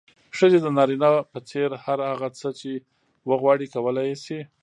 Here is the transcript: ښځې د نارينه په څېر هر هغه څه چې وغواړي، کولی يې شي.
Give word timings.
ښځې 0.37 0.59
د 0.61 0.67
نارينه 0.77 1.09
په 1.31 1.39
څېر 1.49 1.69
هر 1.85 1.99
هغه 2.09 2.27
څه 2.39 2.49
چې 2.59 2.71
وغواړي، 3.29 3.65
کولی 3.73 4.03
يې 4.09 4.15
شي. 4.25 4.39